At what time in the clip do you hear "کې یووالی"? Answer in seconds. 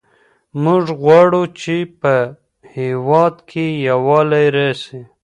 3.49-4.45